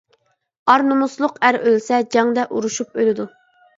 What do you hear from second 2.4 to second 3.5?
ئۇرۇشۇپ ئۆلىدۇ.